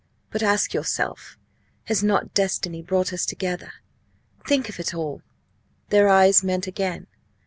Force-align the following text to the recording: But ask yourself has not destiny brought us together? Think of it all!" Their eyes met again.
But 0.31 0.41
ask 0.41 0.73
yourself 0.73 1.37
has 1.83 2.03
not 2.03 2.33
destiny 2.33 2.81
brought 2.81 3.13
us 3.13 3.23
together? 3.23 3.71
Think 4.47 4.67
of 4.67 4.79
it 4.79 4.95
all!" 4.95 5.21
Their 5.89 6.07
eyes 6.09 6.43
met 6.43 6.65
again. 6.65 7.05